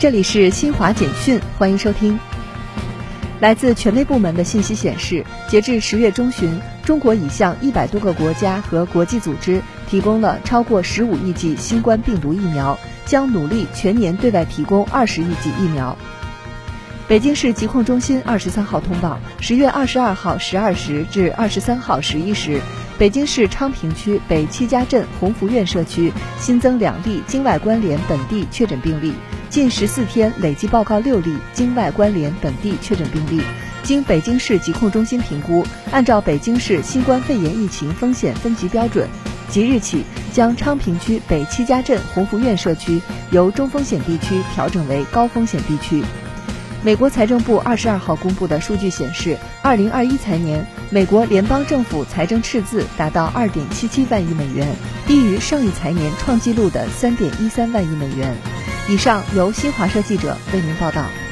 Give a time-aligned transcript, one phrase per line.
[0.00, 2.16] 这里是新华简讯，欢迎收听。
[3.40, 15.98] 来自权威部门的信息显示，截至十月中旬，中国已向一百多个国家和国际组织提供了超过十五亿剂新冠病毒疫苗，将努力全年对外提供二十亿剂疫苗。
[17.08, 22.60] 北京市疾控中心二十三号通报，十月二十二号十二时至二十三号十一时，
[22.98, 29.12] 北京市昌平区北七家镇鸿福苑社区新增两例境外关联本地确诊病例，
[29.58, 33.42] 近十四天累计报告六例境外关联本地确诊病例。
[33.82, 39.08] 经北京市疾控中心评估，按照北京市新冠肺炎疫情风险分级标准，
[39.50, 46.04] 即日起将昌平区北七家镇鸿福苑社区由中风险地区调整为高风险地区。
[46.84, 58.36] 美国财政部二十二号公布的数据显示，二零二一财年美国联邦政府财政赤字达到二点七七万亿美元，低于上一财年创纪录的三点一三万亿美元。
[58.88, 61.27] 以上由新华社记者为您报道。